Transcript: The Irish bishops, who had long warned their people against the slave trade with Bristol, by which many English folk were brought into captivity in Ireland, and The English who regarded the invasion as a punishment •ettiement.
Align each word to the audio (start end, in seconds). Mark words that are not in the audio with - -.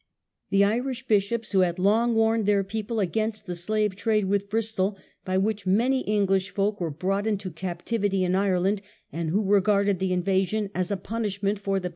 The 0.49 0.63
Irish 0.63 1.05
bishops, 1.05 1.51
who 1.51 1.59
had 1.59 1.77
long 1.77 2.15
warned 2.15 2.47
their 2.47 2.63
people 2.63 2.99
against 2.99 3.45
the 3.45 3.55
slave 3.55 3.95
trade 3.95 4.25
with 4.25 4.49
Bristol, 4.49 4.97
by 5.25 5.37
which 5.37 5.67
many 5.67 5.99
English 6.01 6.49
folk 6.49 6.81
were 6.81 6.89
brought 6.89 7.27
into 7.27 7.51
captivity 7.51 8.23
in 8.23 8.33
Ireland, 8.33 8.81
and 9.13 9.29
The 9.29 9.33
English 9.33 9.45
who 9.45 9.53
regarded 9.53 9.99
the 9.99 10.11
invasion 10.13 10.71
as 10.73 10.89
a 10.89 10.97
punishment 10.97 11.61
•ettiement. 11.61 11.89